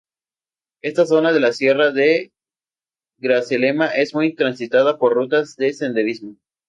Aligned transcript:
Esta 0.81 1.05
zona 1.05 1.31
de 1.31 1.39
la 1.39 1.53
Sierra 1.53 1.91
de 1.91 2.33
Grazalema 3.19 3.85
es 3.91 4.15
muy 4.15 4.33
transitada 4.33 4.97
por 4.97 5.13
rutas 5.13 5.55
de 5.57 5.73
senderismo. 5.73 6.37